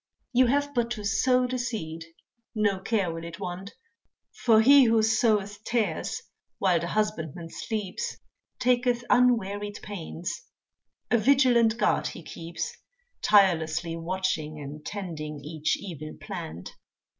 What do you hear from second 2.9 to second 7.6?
will it want, For he who soweth tares while the husbandman